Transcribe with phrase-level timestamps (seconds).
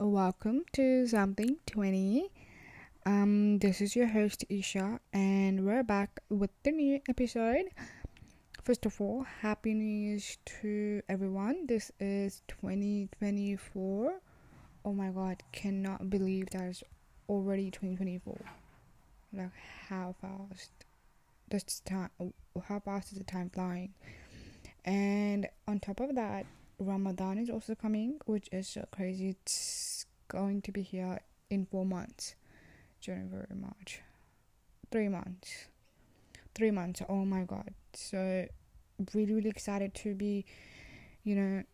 [0.00, 2.30] welcome to Something 20.
[3.04, 7.66] Um, this is your host Isha, and we're back with the new episode.
[8.64, 11.66] First of all, Happy New Year's to everyone.
[11.66, 14.20] This is 2024.
[14.84, 16.82] Oh my god, cannot believe that it's
[17.28, 18.40] already 2024.
[19.32, 19.50] Like,
[19.88, 20.70] how fast?
[21.48, 22.10] This time,
[22.66, 23.92] how fast is the time flying?
[24.84, 26.46] And on top of that,
[26.82, 29.30] Ramadan is also coming, which is so crazy.
[29.30, 32.34] It's going to be here in four months
[33.00, 34.00] January, March.
[34.90, 35.66] Three months.
[36.54, 37.02] Three months.
[37.08, 37.74] Oh my god.
[37.94, 38.46] So,
[39.12, 40.44] really, really excited to be,
[41.24, 41.64] you know,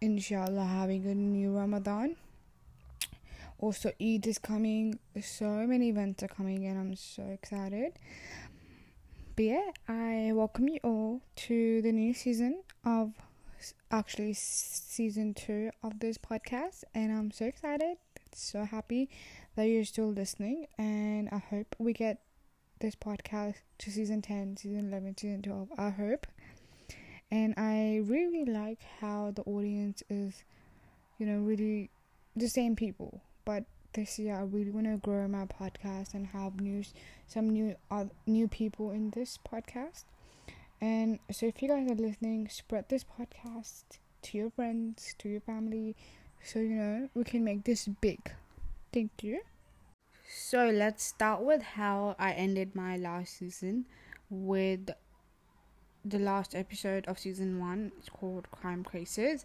[0.00, 2.16] inshallah, having a new Ramadan.
[3.58, 4.98] Also, Eid is coming.
[5.22, 7.98] So many events are coming, and I'm so excited.
[9.36, 13.12] But yeah, I welcome you all to the new season of
[13.90, 17.96] actually season two of this podcast, and I'm so excited,
[18.32, 19.08] so happy
[19.56, 22.20] that you're still listening, and I hope we get
[22.80, 25.68] this podcast to season 10, season 11, season 12.
[25.76, 26.26] I hope.
[27.30, 30.42] And I really like how the audience is,
[31.18, 31.90] you know, really
[32.34, 33.20] the same people.
[33.44, 36.92] But this year, I really want to grow my podcast and have news,
[37.26, 40.04] some new uh, new people in this podcast.
[40.80, 43.82] And so, if you guys are listening, spread this podcast
[44.22, 45.94] to your friends, to your family,
[46.42, 48.32] so you know we can make this big.
[48.92, 49.40] Thank you.
[50.26, 53.86] So, let's start with how I ended my last season
[54.30, 54.90] with
[56.02, 57.92] the last episode of season one.
[57.98, 59.44] It's called Crime Cases.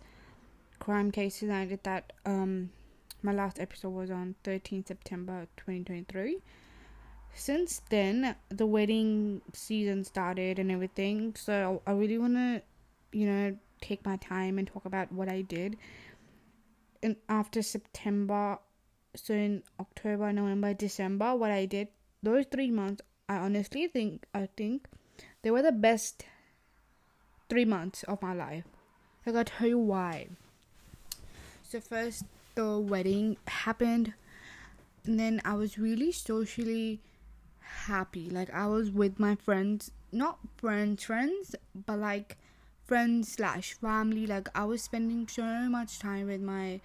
[0.80, 2.14] Crime Cases, I did that.
[2.26, 2.70] Um,
[3.22, 6.38] my last episode was on 13 September 2023
[7.36, 12.62] since then the wedding season started and everything so i really want to
[13.12, 15.78] you know take my time and talk about what i did.
[17.04, 18.58] And after september
[19.16, 21.90] so in october november december what i did
[22.24, 24.88] those three months i honestly think i think
[25.44, 26.26] they were the best
[27.50, 28.64] three months of my life.
[29.26, 30.30] Like i'll tell you why.
[31.64, 32.24] So first
[32.56, 34.14] the wedding happened
[35.06, 37.02] and then i was really socially
[37.66, 38.30] happy.
[38.30, 42.38] Like I was with my friends, not friends, friends, but like
[42.86, 44.28] friends slash family.
[44.28, 46.82] Like I was spending so much time with my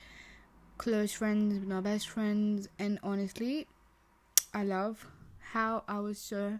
[0.78, 3.66] close friends, my best friends, and honestly,
[4.54, 5.06] I love
[5.52, 6.58] how I was so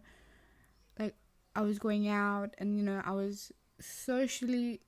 [0.98, 1.14] like
[1.54, 4.80] I was going out and you know I was socially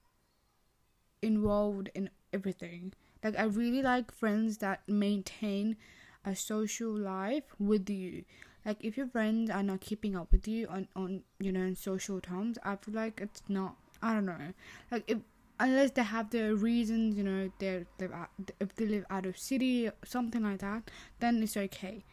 [1.23, 2.93] involved in everything.
[3.23, 5.77] Like I really like friends that maintain
[6.25, 8.25] a social life with you
[8.65, 11.77] like if your friends are not keeping up with you on on you know in
[11.77, 14.53] social terms i feel like it's not i don't know.
[14.91, 15.19] Like if
[15.61, 18.29] unless they have their reasons you know they're, they're
[18.61, 20.91] if they live out of city something like that
[21.21, 22.05] then it's okay.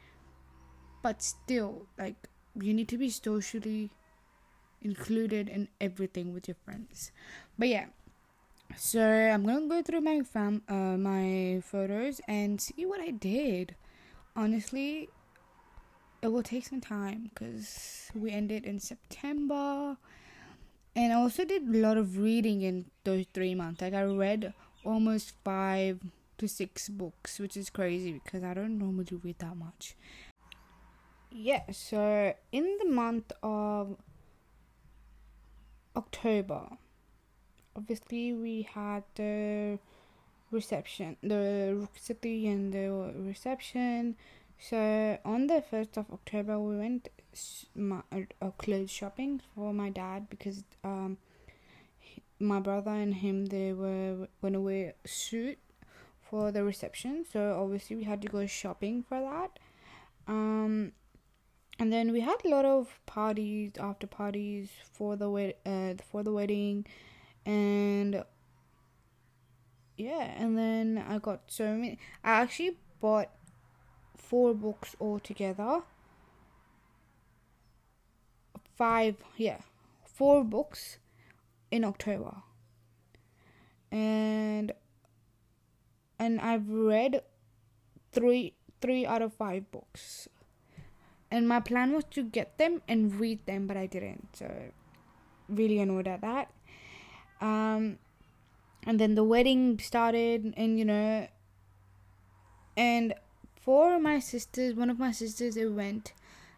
[1.01, 2.27] But still like
[2.59, 3.91] you need to be socially
[4.81, 7.11] included in everything with your friends.
[7.57, 7.85] But yeah
[8.75, 13.75] so i'm gonna go through my fam uh my photos and see what i did.
[14.35, 15.09] Honestly
[16.21, 19.97] it will take some time because we ended in September.
[20.95, 23.81] And I also did a lot of reading in those three months.
[23.81, 24.53] Like I read
[24.83, 25.99] almost five
[26.37, 29.95] to six books, which is crazy because I don't normally read that much.
[31.31, 33.97] Yeah, so in the month of
[35.95, 36.69] October,
[37.75, 39.79] obviously we had the
[40.51, 44.15] reception, the city and the reception
[44.59, 47.09] so on the first of October, we went
[47.75, 48.01] my,
[48.41, 51.17] uh, clothes shopping for my dad because um
[52.39, 55.57] my brother and him they were gonna wear suit
[56.21, 57.25] for the reception.
[57.31, 59.59] So obviously we had to go shopping for that.
[60.27, 60.93] Um,
[61.79, 66.23] and then we had a lot of parties after parties for the wed- uh for
[66.23, 66.85] the wedding,
[67.45, 68.23] and
[69.97, 71.99] yeah, and then I got so many.
[72.23, 73.29] I actually bought
[74.29, 75.81] four books altogether.
[78.75, 79.61] Five, yeah,
[80.05, 80.99] four books
[81.71, 82.43] in October.
[83.91, 84.71] And
[86.19, 87.23] and I've read
[88.11, 90.29] three three out of five books.
[91.31, 94.35] And my plan was to get them and read them, but I didn't.
[94.35, 94.51] So
[95.47, 96.51] really annoyed at that.
[97.41, 97.97] Um
[98.85, 101.27] and then the wedding started and you know
[102.77, 103.13] and
[103.69, 106.11] for my sisters, one of my sisters, it went.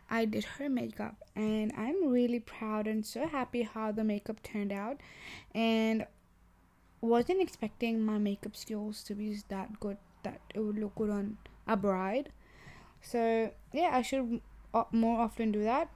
[0.10, 4.72] I did her makeup, and I'm really proud and so happy how the makeup turned
[4.72, 5.02] out.
[5.54, 6.06] And
[7.02, 11.36] wasn't expecting my makeup skills to be that good that it would look good on
[11.68, 12.32] a bride.
[13.02, 14.40] So yeah, I should
[14.94, 15.90] more often do that.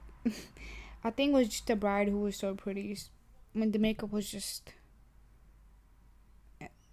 [1.02, 2.94] I think it was just the bride who was so pretty.
[3.54, 4.74] When the makeup was just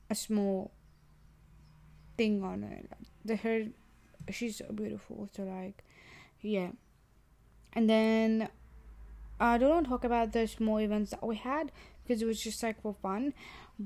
[0.09, 0.71] a small
[2.15, 2.89] thing on it.
[3.25, 3.65] The hair,
[4.31, 5.29] she's so beautiful.
[5.35, 5.83] So like,
[6.41, 6.69] yeah.
[7.73, 8.49] And then
[9.39, 11.71] I don't want to talk about the small events that we had
[12.03, 13.33] because it was just like for fun.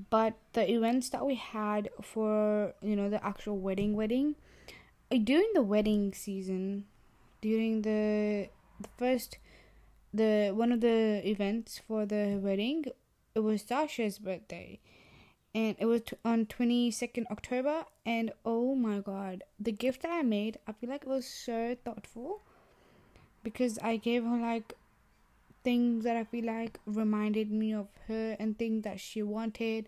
[0.10, 4.36] But the events that we had for you know the actual wedding, wedding,
[5.12, 6.86] uh, during the wedding season,
[7.42, 8.50] during the
[8.82, 9.38] the first
[10.14, 12.86] the one of the events for the wedding,
[13.34, 14.80] it was Sasha's birthday
[15.58, 20.22] and it was t- on 22nd October and oh my god the gift that I
[20.22, 22.42] made I feel like it was so thoughtful
[23.44, 24.74] because I gave her like
[25.64, 29.86] things that I feel like reminded me of her and things that she wanted.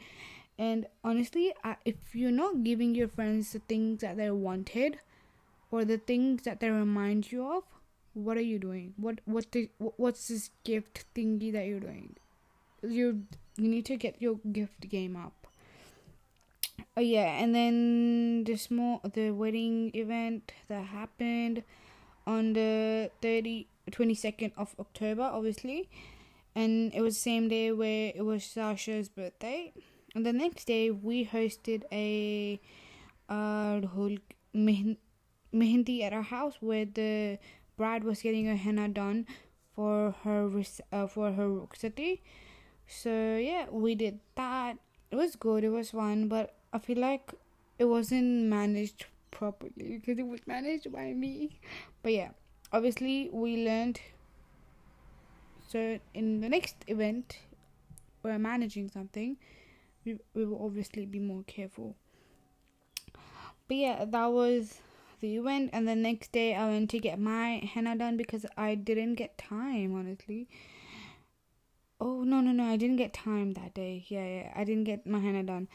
[0.58, 5.00] And honestly I, if you're not giving your friends the things that they wanted
[5.72, 7.64] or the things that they remind you of
[8.14, 8.96] what are you doing?
[8.98, 12.16] What what the what's this gift thingy that you're doing?
[12.82, 13.26] You
[13.56, 15.39] you need to get your gift game up
[17.00, 21.64] oh yeah and then the small the wedding event that happened
[22.28, 25.90] on the 30 22nd of october obviously.
[26.56, 29.72] And it was the same day where it was sasha's birthday.
[30.14, 32.60] And the next day we hosted a
[33.30, 34.18] uh whole
[34.54, 37.38] mehendi at our house where the
[37.78, 39.26] bride was getting her henna done
[39.74, 40.50] for her
[40.92, 42.20] uh, for her rukhsati
[42.88, 44.78] so yeah we did that.
[45.12, 45.64] It was good.
[45.64, 47.34] It was fun but I feel like
[47.80, 51.60] it wasn't managed properly because it was managed by me.
[52.04, 52.30] But yeah,
[52.72, 54.00] obviously we learned.
[55.68, 57.40] So in the next event,
[58.24, 59.38] we're managing something.
[60.06, 61.96] We we will obviously be more careful.
[63.68, 64.80] But yeah, that was
[65.20, 68.76] the event, and the next day I went to get my henna done because I
[68.76, 70.48] didn't get time honestly.
[72.02, 72.64] Oh no no no!
[72.64, 74.06] I didn't get time that day.
[74.08, 75.68] Yeah yeah, I didn't get my henna done.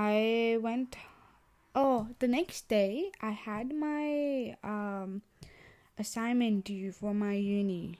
[0.00, 0.94] I went
[1.74, 5.22] oh the next day I had my um
[5.98, 7.98] assignment due for my uni.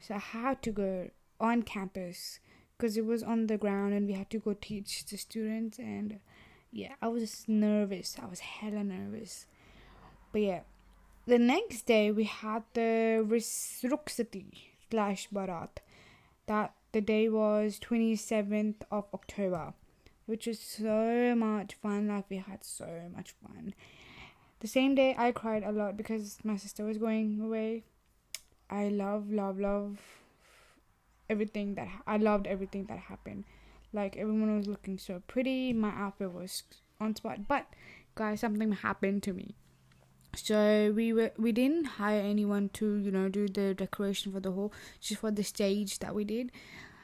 [0.00, 1.10] So I had to go
[1.40, 2.38] on campus
[2.76, 6.20] because it was on the ground and we had to go teach the students and
[6.70, 8.16] yeah, I was nervous.
[8.22, 9.46] I was hella nervous.
[10.30, 10.60] But yeah,
[11.26, 14.46] the next day we had the Rukhsati
[14.88, 15.80] slash Barat.
[16.46, 19.74] That the day was 27th of October
[20.30, 22.06] which was so much fun.
[22.06, 23.74] Like we had so much fun.
[24.60, 27.82] The same day I cried a lot because my sister was going away.
[28.70, 29.98] I love, love, love
[31.28, 33.44] everything that I loved everything that happened.
[33.92, 35.72] Like everyone was looking so pretty.
[35.72, 36.62] My outfit was
[37.00, 37.48] on spot.
[37.48, 37.66] But
[38.14, 39.56] guys, something happened to me.
[40.36, 44.52] So we were we didn't hire anyone to you know do the decoration for the
[44.52, 46.52] whole just for the stage that we did.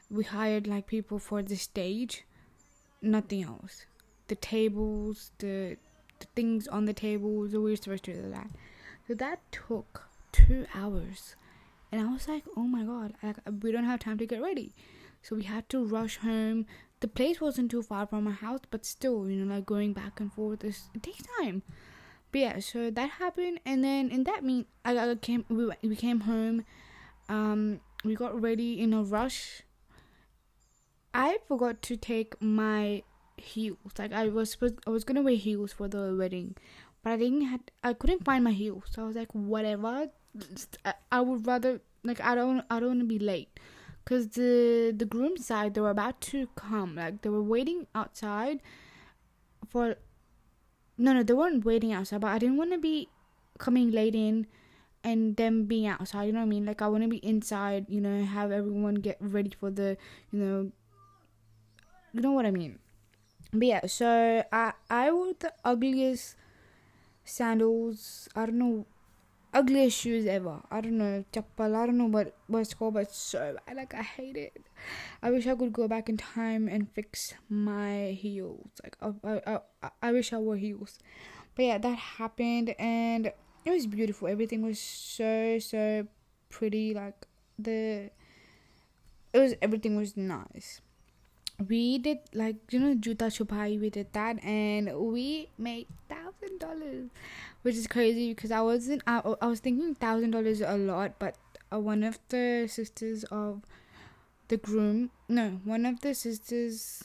[0.08, 2.24] We hired like people for the stage
[3.02, 3.86] nothing else.
[4.28, 5.76] The tables, the,
[6.18, 8.48] the things on the tables, we were supposed to do that.
[9.06, 11.36] So that took two hours.
[11.92, 14.72] And I was like, oh my god, like, we don't have time to get ready.
[15.22, 16.66] So we had to rush home.
[17.00, 20.18] The place wasn't too far from my house, but still, you know, like going back
[20.18, 21.62] and forth, is, it takes time.
[22.32, 25.94] But yeah, so that happened, and then in that mean, I, I came, we we
[25.94, 26.64] came home,
[27.28, 29.62] um, we got ready in a rush,
[31.16, 33.02] I forgot to take my
[33.38, 33.78] heels.
[33.98, 36.56] Like I was supposed, I was gonna wear heels for the wedding,
[37.02, 38.84] but I didn't had I couldn't find my heels.
[38.90, 40.10] So I was like, whatever.
[41.10, 43.58] I, would rather like I don't I don't want to be late,
[44.04, 46.96] cause the the groom side they were about to come.
[46.96, 48.60] Like they were waiting outside
[49.70, 49.96] for.
[50.98, 53.08] No, no, they weren't waiting outside, but I didn't want to be
[53.58, 54.46] coming late in
[55.04, 56.24] and them being outside.
[56.24, 56.66] You know what I mean?
[56.66, 57.86] Like I want to be inside.
[57.88, 59.96] You know, have everyone get ready for the
[60.30, 60.72] you know
[62.12, 62.78] you know what I mean.
[63.52, 66.36] But yeah, so I I wore the ugliest
[67.24, 68.28] sandals.
[68.34, 68.86] I don't know,
[69.54, 70.62] ugliest shoes ever.
[70.70, 71.74] I don't know, chappal.
[71.74, 73.76] I don't know what what it's called, but so bad.
[73.76, 74.66] Like I hate it.
[75.22, 78.68] I wish I could go back in time and fix my heels.
[78.82, 79.12] Like I
[79.46, 80.98] I I, I wish I wore heels.
[81.54, 83.32] But yeah, that happened and
[83.64, 84.28] it was beautiful.
[84.28, 86.06] Everything was so so
[86.50, 86.94] pretty.
[86.94, 87.26] Like
[87.58, 88.10] the
[89.32, 90.80] it was everything was nice
[91.68, 97.08] we did like you know juta chupai we did that and we made thousand dollars
[97.62, 101.36] which is crazy because i wasn't i, I was thinking thousand dollars a lot but
[101.72, 103.62] uh, one of the sisters of
[104.48, 107.04] the groom no one of the sisters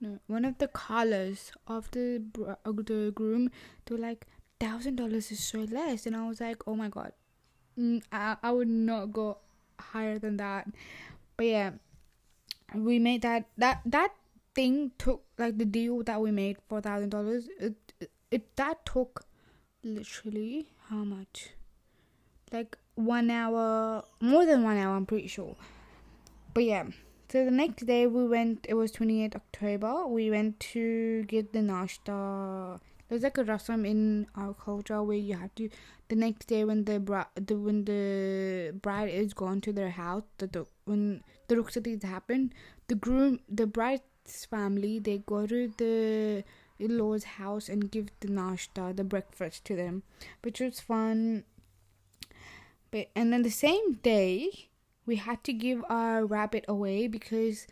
[0.00, 3.50] no, one of the colors of the uh, the groom.
[3.86, 4.26] They were like
[4.60, 7.12] thousand dollars is so less, and I was like, oh my god,
[7.78, 9.38] mm, I I would not go
[9.80, 10.68] higher than that.
[11.36, 11.70] But yeah,
[12.74, 14.12] we made that that that
[14.54, 17.48] thing took like the deal that we made for thousand dollars.
[17.60, 17.74] It,
[18.30, 19.24] it that took
[19.82, 21.50] literally how much?
[22.52, 24.96] Like one hour, more than one hour.
[24.96, 25.56] I'm pretty sure.
[26.54, 26.84] But yeah.
[27.28, 28.66] So the next day we went.
[28.68, 30.06] It was 28 October.
[30.06, 32.80] We went to get the nashta.
[33.08, 35.68] There's like a rasam in our culture where you have to
[36.08, 40.22] the next day when the bride the when the bride is gone to their house
[40.38, 42.52] the, the when the rukhsati happen
[42.88, 46.44] the groom the bride's family they go to the
[46.78, 50.02] in-laws house and give the nashta the breakfast to them
[50.42, 51.44] which was fun
[52.90, 54.68] but and then the same day
[55.06, 57.66] we had to give our rabbit away because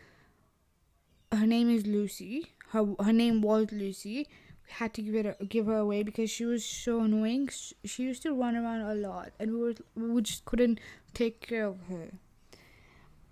[1.31, 4.27] her name is Lucy her her name was Lucy
[4.67, 7.49] we had to give it give her away because she was so annoying.
[7.83, 10.79] She used to run around a lot, and we were we just couldn't
[11.13, 12.11] take care of her.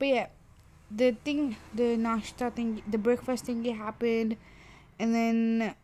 [0.04, 0.28] But yeah,
[0.92, 4.36] the thing, the nashta thing, the breakfast thing happened,
[5.00, 5.76] and then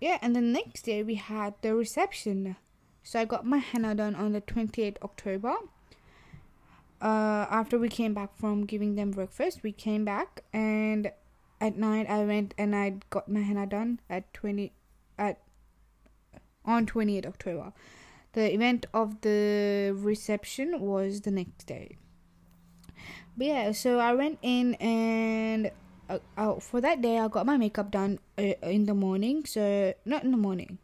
[0.00, 2.56] yeah, and the next day we had the reception.
[3.02, 5.52] So I got my henna done on the twenty eighth October.
[7.02, 11.12] Uh, after we came back from giving them breakfast, we came back and
[11.60, 14.72] at night I went and I got my henna done at 20
[15.18, 15.42] at
[16.64, 17.74] on 28th October.
[18.32, 21.98] The event of the reception was the next day.
[23.38, 25.70] But yeah, so I went in and
[26.10, 29.46] uh, uh, for that day I got my makeup done uh, in the morning.
[29.46, 30.78] So not in the morning.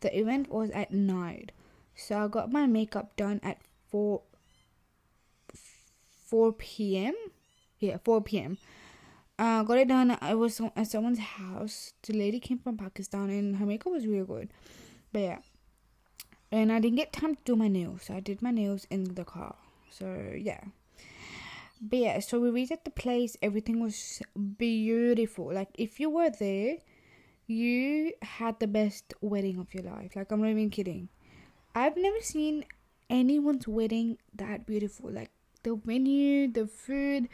[0.00, 1.52] The event was at night.
[1.94, 3.58] So I got my makeup done at
[3.92, 4.20] 4
[6.26, 7.14] 4 p.m.
[7.78, 8.58] Yeah, 4 p.m.
[9.38, 10.18] Uh, got it done.
[10.20, 11.92] I was at someone's house.
[12.02, 14.48] The lady came from Pakistan and her makeup was really good.
[15.12, 15.38] But yeah.
[16.50, 18.02] And I didn't get time to do my nails.
[18.10, 19.54] So I did my nails in the car.
[19.88, 20.64] So yeah.
[21.82, 23.36] But yeah, so we reached at the place.
[23.42, 24.22] Everything was
[24.56, 25.52] beautiful.
[25.52, 26.76] Like if you were there,
[27.48, 30.14] you had the best wedding of your life.
[30.14, 31.08] Like I'm not even kidding.
[31.74, 32.64] I've never seen
[33.10, 35.10] anyone's wedding that beautiful.
[35.10, 35.32] Like
[35.64, 37.28] the venue, the food,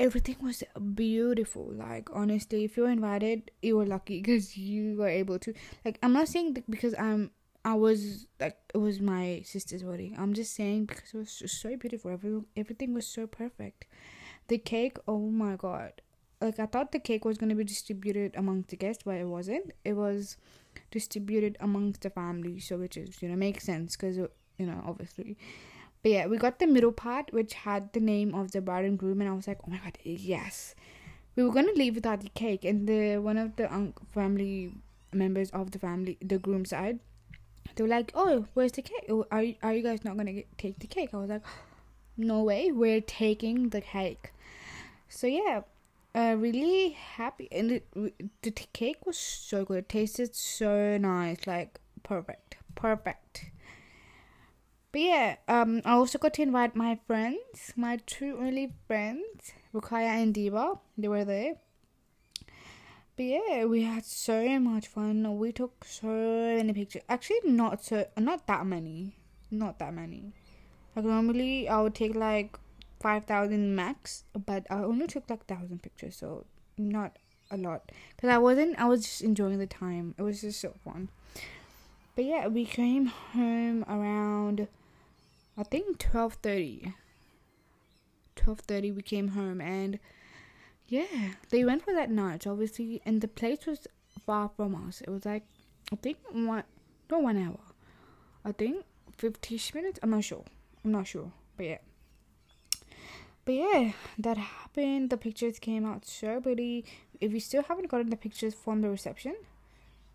[0.00, 0.64] everything was
[0.94, 5.52] beautiful like honestly if you were invited you were lucky because you were able to
[5.84, 7.30] like i'm not saying because i'm
[7.64, 10.14] i was like it was my sister's wedding.
[10.18, 12.10] I'm just saying because it was just so beautiful.
[12.10, 13.86] Everything, everything was so perfect.
[14.48, 15.92] The cake oh my god.
[16.40, 19.26] Like i thought the cake was going to be distributed amongst the guests but it
[19.26, 19.72] wasn't.
[19.84, 20.36] It was
[20.90, 24.82] distributed amongst the family so which is you know makes sense because uh, you know
[24.86, 25.36] obviously.
[26.02, 28.98] But yeah, we got the middle part, which had the name of the bride and
[28.98, 30.74] groom, and I was like, oh my god, yes.
[31.36, 33.68] We were gonna leave without the cake, and the one of the
[34.14, 34.72] family
[35.12, 37.00] members of the family, the groom side,
[37.74, 39.06] they were like, oh, where's the cake?
[39.08, 41.10] Oh, are are you guys not gonna get, take the cake?
[41.12, 41.42] I was like,
[42.16, 44.32] no way, we're taking the cake.
[45.08, 45.62] So yeah,
[46.14, 49.78] uh, really happy, and it, the cake was so good.
[49.78, 53.50] It tasted so nice, like perfect, perfect.
[54.92, 60.20] But yeah, um, I also got to invite my friends, my two only friends, Rukaya
[60.20, 60.80] and Diva.
[60.98, 61.54] They were there.
[63.20, 65.36] But yeah, we had so much fun.
[65.36, 67.02] We took so many pictures.
[67.06, 69.14] Actually, not so, not that many,
[69.50, 70.32] not that many.
[70.96, 72.58] Like normally, I would take like
[72.98, 76.46] five thousand max, but I only took like thousand pictures, so
[76.78, 77.18] not
[77.50, 77.92] a lot.
[78.18, 80.14] Cause I wasn't, I was just enjoying the time.
[80.16, 81.10] It was just so fun.
[82.16, 84.66] But yeah, we came home around
[85.58, 86.94] I think 12:30.
[88.36, 89.98] 12:30 we came home and
[90.90, 93.86] yeah, they went for that night obviously and the place was
[94.26, 95.00] far from us.
[95.00, 95.44] It was like
[95.92, 96.64] I think one
[97.10, 97.60] not one hour.
[98.44, 98.84] I think
[99.16, 100.00] 50 minutes.
[100.02, 100.44] I'm not sure.
[100.84, 101.32] I'm not sure.
[101.56, 101.78] But yeah.
[103.44, 105.10] But yeah, that happened.
[105.10, 106.84] The pictures came out so pretty.
[107.20, 109.36] If you still haven't gotten the pictures from the reception,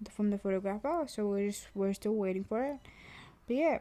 [0.10, 2.78] from the photographer, so we're just we're still waiting for it.
[3.48, 3.80] But yeah,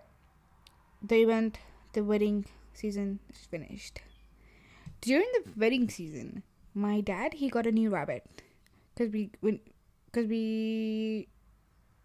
[1.02, 1.58] the event,
[1.92, 4.00] the wedding season is finished.
[5.00, 6.42] During the wedding season,
[6.74, 8.24] my dad he got a new rabbit,
[8.96, 9.60] cause we when,
[10.12, 11.28] cause we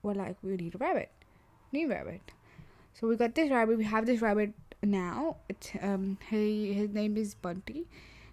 [0.04, 1.12] were like we need a rabbit,
[1.72, 2.22] new rabbit.
[2.94, 3.78] So we got this rabbit.
[3.78, 5.38] We have this rabbit now.
[5.50, 7.88] It's um he his name is Bunty,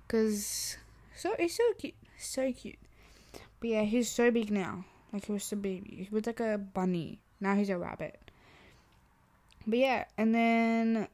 [0.08, 0.76] cause
[1.14, 2.78] so it's so cute, so cute.
[3.60, 4.84] But yeah, he's so big now.
[5.12, 6.06] Like he was a baby.
[6.08, 7.20] He was like a bunny.
[7.40, 8.18] Now he's a rabbit.
[9.66, 11.08] But yeah, and then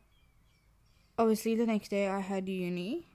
[1.18, 3.06] obviously the next day I had uni.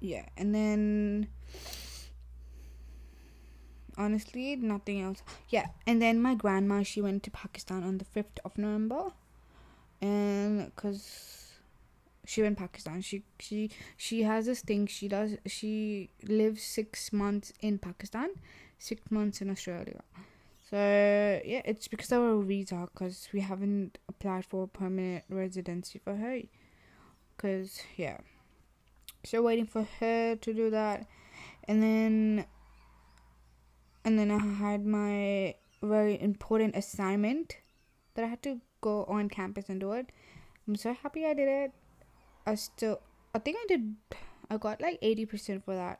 [0.00, 1.28] Yeah, and then
[3.96, 5.22] honestly nothing else.
[5.48, 9.12] Yeah and then my grandma she went to pakistan on the 5th of november
[10.00, 11.52] and because
[12.26, 13.00] she went to pakistan.
[13.02, 18.30] She she she has this thing she does she lives six months in pakistan
[18.78, 20.02] six months in australia.
[20.70, 26.16] So yeah it's because of our visa because we haven't applied for permanent residency for
[26.16, 26.40] her
[27.36, 28.18] because yeah
[29.24, 31.06] so waiting for her to do that
[31.66, 32.46] and then
[34.04, 37.58] and then I had my very important assignment
[38.14, 40.10] that I had to go on campus and do it.
[40.66, 41.72] I'm so happy I did it.
[42.46, 43.00] I still,
[43.34, 43.96] I think I did,
[44.50, 45.98] I got like 80% for that.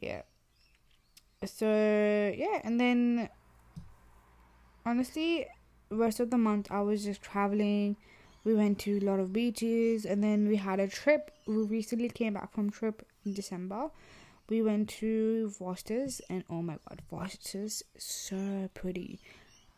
[0.00, 0.22] Yeah.
[1.44, 3.28] So, yeah, and then
[4.84, 5.46] honestly,
[5.90, 7.96] rest of the month I was just traveling.
[8.44, 11.30] We went to a lot of beaches and then we had a trip.
[11.46, 13.90] We recently came back from trip in December
[14.48, 19.20] we went to Forster's and oh my god, Forster's so pretty.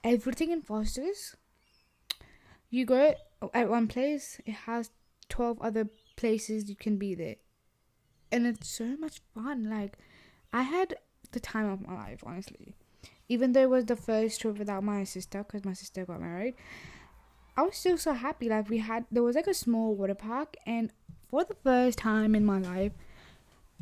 [0.02, 1.36] Everything in Forster's,
[2.70, 3.14] you go
[3.54, 4.90] at one place, it has
[5.28, 7.36] 12 other places you can be there.
[8.32, 9.70] And it's so much fun.
[9.70, 9.98] Like,
[10.52, 10.96] I had
[11.30, 12.74] the time of my life, honestly.
[13.28, 16.54] Even though it was the first trip without my sister, because my sister got married,
[17.56, 18.48] I was still so happy.
[18.48, 20.90] Like, we had, there was like a small water park, and
[21.30, 22.92] for the first time in my life,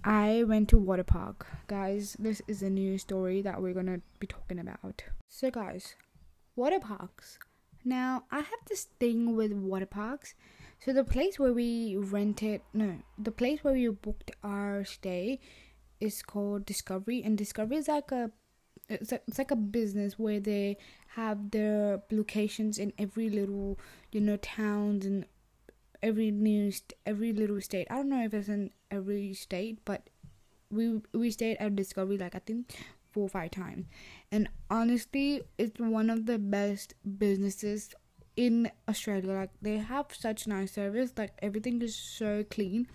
[0.05, 1.47] I went to water park.
[1.67, 5.05] Guys, this is a new story that we're to be talking about.
[5.29, 5.95] So guys,
[6.57, 7.39] water parks.
[7.85, 10.35] Now, I have this thing with water parks.
[10.79, 15.41] So the place where we rented, no, the place where we booked our stay
[16.01, 18.31] is called Discovery and Discovery is like a
[18.89, 20.77] it's, a, it's like a business where they
[21.09, 23.79] have their locations in every little
[24.13, 25.25] you know towns and
[26.03, 27.87] every new st- every little state.
[27.91, 30.11] I don't know if it's in every state, but
[30.71, 32.75] we we stayed at Discovery like I think
[33.13, 33.87] four or five times,
[34.31, 37.95] and honestly, it's one of the best businesses
[38.37, 39.33] in Australia.
[39.33, 41.13] Like they have such nice service.
[41.17, 42.87] Like everything is so clean,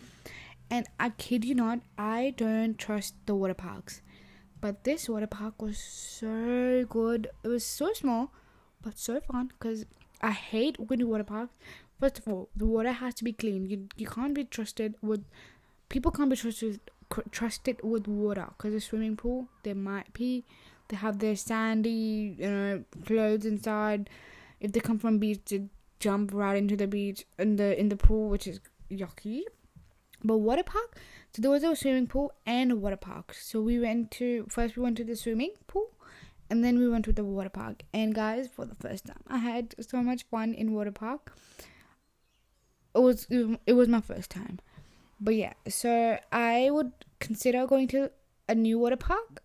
[0.69, 4.02] and I kid you not, I don't trust the water parks,
[4.62, 7.30] but this water park was so good.
[7.43, 8.32] It was so small,
[8.82, 9.86] but so fun because
[10.22, 11.54] I hate to water parks
[12.00, 13.65] First of all, the water has to be clean.
[13.65, 15.26] You you can't be trusted with
[15.89, 16.80] people can't be trusted
[17.32, 20.45] trusted with water because the swimming pool they might be
[20.88, 24.10] they have their sandy you know clothes inside.
[24.62, 25.63] If they come from beach, they
[26.00, 29.41] jump right into the beach in the in the pool, which is yucky.
[30.23, 30.97] But water park,
[31.34, 33.34] so there was a swimming pool and a water park.
[33.34, 35.91] So we went to first we went to the swimming pool
[36.49, 37.84] and then we went to the water park.
[37.93, 41.34] And guys, for the first time, I had so much fun in water park
[42.95, 43.27] it was
[43.65, 44.60] it was my first time.
[45.19, 48.12] But yeah, so I would consider going to
[48.47, 49.43] a new water park.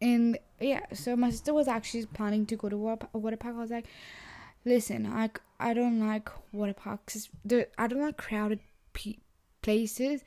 [0.00, 3.56] And yeah, so my sister was actually planning to go to a water park.
[3.56, 3.86] I was like,
[4.64, 7.28] listen, I, I don't like water parks.
[7.78, 8.60] I don't like crowded
[8.92, 9.18] pe-
[9.62, 10.22] places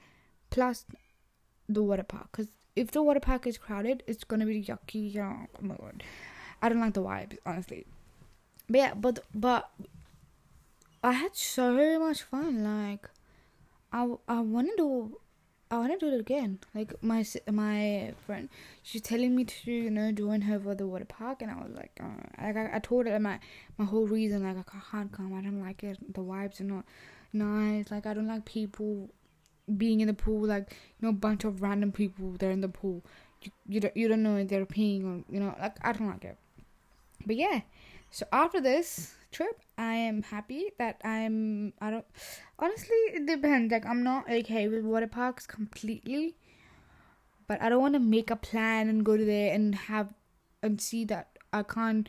[0.50, 0.86] plus
[1.67, 2.28] the water park.
[2.32, 5.17] Because if the water park is crowded, it's to be yucky.
[5.17, 6.04] Oh my god.
[6.62, 7.86] I don't like the vibes, honestly.
[8.70, 9.72] But yeah, but but
[11.04, 12.63] I had so much fun.
[12.63, 13.10] Like,
[13.91, 15.17] I I want to do.
[15.72, 16.60] I want to do it again.
[16.76, 18.50] Like my my friend,
[18.84, 21.72] she's telling me to you know join her for the water park, and I was
[21.74, 23.39] like, uh, like I, I told her my
[23.78, 25.34] my whole reason like I can't come.
[25.34, 25.98] I don't like it.
[26.13, 26.86] The vibes are not
[27.34, 27.89] nice.
[27.89, 29.10] Like I don't like people
[29.77, 30.47] being in the pool.
[30.47, 33.03] Like you know, bunch of random people they're in the pool.
[33.41, 36.07] You you don't you don't know if they're peeing or you know like I don't
[36.07, 36.38] like it.
[37.25, 37.62] But yeah,
[38.10, 41.73] so after this trip, I am happy that I'm.
[41.81, 42.05] I don't.
[42.60, 43.71] Honestly, it depends.
[43.71, 46.36] Like I'm not okay with water parks completely,
[47.47, 50.13] but I don't want to make a plan and go to there and have
[50.62, 52.07] and see that I can't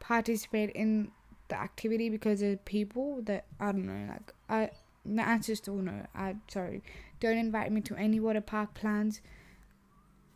[0.00, 1.10] participate in
[1.48, 4.12] the activity because of people that I don't know.
[4.12, 4.70] Like I,
[5.16, 6.06] the answer is still no.
[6.14, 6.82] I sorry.
[7.20, 9.20] Don't invite me to any water park plans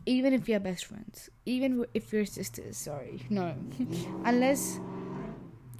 [0.05, 3.55] even if you're best friends, even if you're sisters, sorry, no,
[4.25, 4.79] unless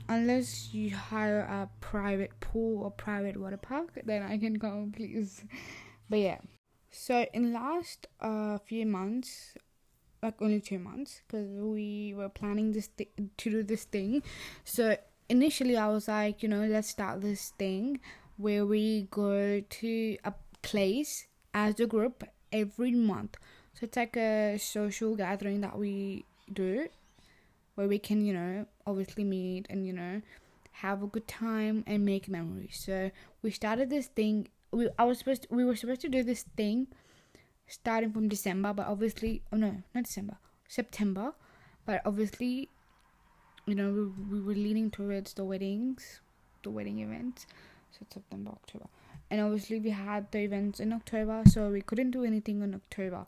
[0.09, 5.43] unless you hire a private pool or private water park, then I can go, please.
[6.09, 6.37] But yeah,
[6.91, 9.55] so in last uh few months,
[10.21, 14.23] like only two months, because we were planning this th- to do this thing.
[14.63, 14.97] So
[15.29, 17.99] initially, I was like, you know, let's start this thing
[18.37, 23.37] where we go to a place as a group every month.
[23.73, 26.87] So it's like a social gathering that we do
[27.75, 30.21] where we can, you know, obviously meet and, you know,
[30.73, 32.81] have a good time and make memories.
[32.85, 34.47] So we started this thing.
[34.71, 36.87] We I was supposed to, we were supposed to do this thing
[37.67, 41.33] starting from December, but obviously, oh no, not December, September,
[41.85, 42.69] but obviously,
[43.65, 46.21] you know, we, we were leaning towards the weddings,
[46.63, 47.45] the wedding events,
[47.97, 48.85] so September, October,
[49.29, 53.25] and obviously we had the events in October, so we couldn't do anything in October.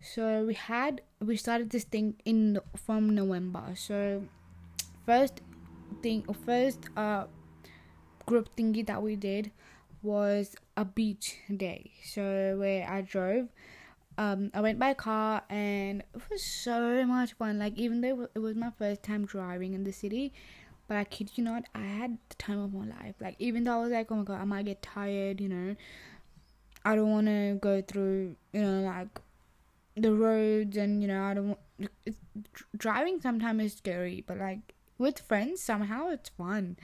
[0.00, 3.74] So we had we started this thing in from November.
[3.74, 4.24] So
[5.06, 5.40] first
[6.02, 7.24] thing, first uh
[8.26, 9.50] group thingy that we did
[10.02, 11.90] was a beach day.
[12.04, 13.48] So where I drove,
[14.16, 17.58] um, I went by car and it was so much fun.
[17.58, 20.32] Like even though it was my first time driving in the city,
[20.88, 23.14] but I kid you not, I had the time of my life.
[23.20, 25.76] Like even though I was like, oh my god, I might get tired, you know.
[26.84, 29.20] I don't want to go through, you know, like
[29.96, 31.58] the roads and you know I don't.
[32.06, 32.16] It's,
[32.76, 36.76] driving sometimes is scary, but like with friends somehow it's fun.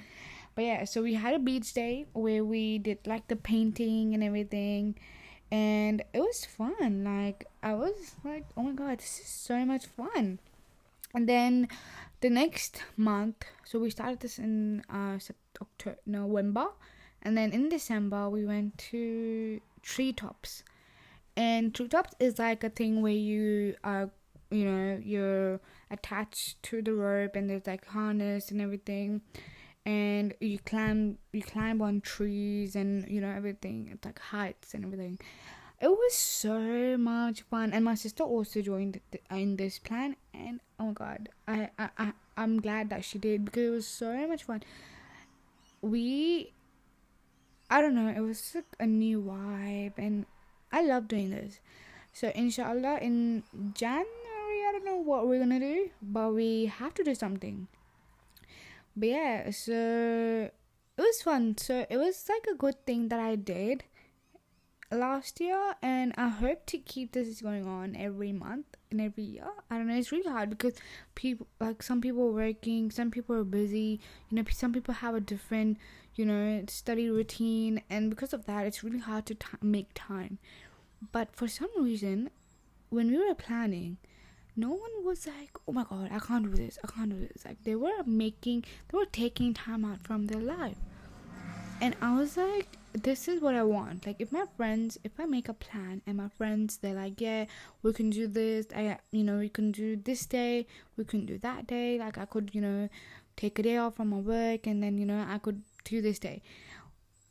[0.55, 4.23] But yeah, so we had a beach day where we did like the painting and
[4.23, 4.97] everything,
[5.51, 7.05] and it was fun.
[7.05, 10.39] Like I was like, oh my god, this is so much fun.
[11.15, 11.69] And then
[12.25, 15.19] the next month, so we started this in uh
[15.61, 16.69] October, November,
[17.21, 20.65] and then in December we went to treetops.
[21.37, 24.09] And treetops is like a thing where you are,
[24.51, 25.61] you know, you're
[25.91, 29.21] attached to the rope and there's like harness and everything
[29.85, 34.83] and you climb you climb on trees and you know everything it's like heights and
[34.83, 35.19] everything
[35.85, 37.73] it was so much fun.
[37.75, 40.17] And my sister also joined in this plan.
[40.33, 43.87] And oh my god I, I i i'm glad that she did because it was
[43.87, 44.63] so much fun.
[45.83, 46.53] We
[47.71, 49.93] i don't know it was like a new vibe.
[49.99, 50.25] And
[50.73, 51.61] i love doing this.
[52.13, 53.43] So inshallah in
[53.75, 57.69] january i don't know what we're gonna do but we have to do something.
[58.97, 60.49] But yeah, so
[60.97, 61.59] it was fun.
[61.59, 63.83] So it was like a good thing that I did
[64.91, 69.47] last year, and I hope to keep this going on every month and every year.
[69.71, 70.75] I don't know, it's really hard because
[71.15, 75.15] people like some people are working, some people are busy, you know, some people have
[75.15, 75.79] a different,
[76.15, 80.39] you know, study routine, and because of that, it's really hard to t- make time.
[81.13, 82.31] But for some reason,
[82.91, 83.99] when we were planning,
[84.57, 87.45] no one was like, oh my god, I can't do this, I can't do this.
[87.45, 90.77] Like, they were making, they were taking time out from their life.
[91.81, 94.07] And I was like, this is what I want.
[94.07, 97.47] Like, if my friends, if I make a plan and my friends, they're like, yeah,
[97.83, 101.39] we can do this, I, you know, we can do this day, we can do
[101.39, 101.99] that day.
[101.99, 102.89] Like, I could, you know,
[103.37, 106.19] take a day off from my work and then, you know, I could do this
[106.19, 106.43] day.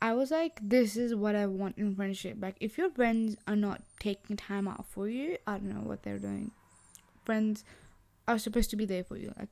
[0.02, 2.36] I was like, this is what I want in friendship.
[2.40, 6.02] Like, if your friends are not taking time out for you, I don't know what
[6.02, 6.50] they're doing
[7.24, 7.64] friends
[8.26, 9.32] are supposed to be there for you.
[9.38, 9.48] Like,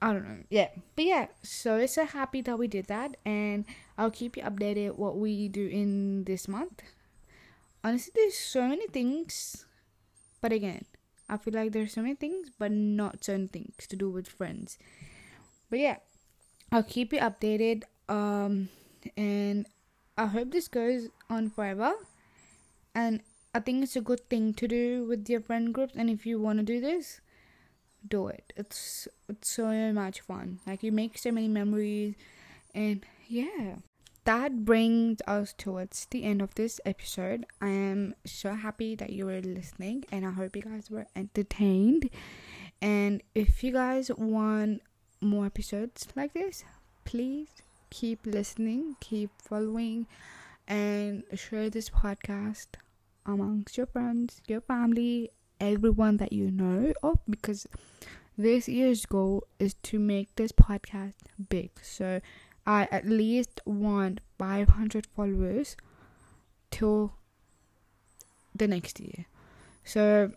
[0.00, 0.42] I don't know.
[0.50, 0.68] Yeah.
[0.94, 3.64] But yeah, so it's so happy that we did that and
[3.96, 6.82] I'll keep you updated what we do in this month.
[7.82, 9.64] Honestly, there's so many things.
[10.40, 10.84] But again,
[11.28, 14.78] I feel like there's so many things, but not certain things to do with friends.
[15.70, 15.96] But yeah,
[16.70, 17.84] I'll keep you updated.
[18.08, 18.68] Um
[19.16, 19.66] and
[20.18, 21.94] I hope this goes on forever.
[22.94, 23.20] And
[23.54, 26.40] I think it's a good thing to do with your friend groups, and if you
[26.40, 27.20] want to do this,
[28.08, 28.52] do it.
[28.56, 30.60] It's it's so much fun.
[30.66, 32.14] Like you make so many memories,
[32.74, 33.76] and yeah.
[34.24, 37.46] That brings us towards the end of this episode.
[37.60, 42.10] I am so happy that you were listening, and I hope you guys were entertained.
[42.82, 44.82] And if you guys want
[45.20, 46.64] more episodes like this,
[47.04, 47.48] please
[47.90, 50.08] keep listening, keep following,
[50.66, 52.66] and share this podcast
[53.24, 57.66] amongst your friends, your family, everyone that you know of because
[58.36, 61.14] this year's goal is to make this podcast
[61.48, 61.70] big.
[61.82, 62.20] So
[62.66, 65.76] I at least want 500 followers
[66.70, 67.14] till
[68.54, 69.26] the next year.
[69.84, 70.32] So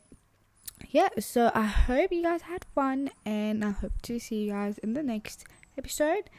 [0.87, 4.77] yeah, so I hope you guys had fun and I hope to see you guys
[4.77, 5.45] in the next
[5.77, 6.29] episode.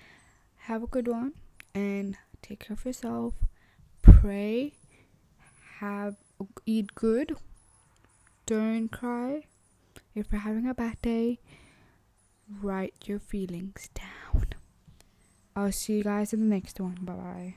[0.64, 1.34] Have a good one
[1.74, 3.34] and take care of yourself.
[4.02, 4.74] Pray.
[5.80, 6.16] Have
[6.66, 7.36] eat good.
[8.50, 9.44] Don't cry.
[10.12, 11.38] If you're having a bad day,
[12.60, 14.46] write your feelings down.
[15.54, 16.98] I'll see you guys in the next one.
[17.00, 17.54] Bye bye.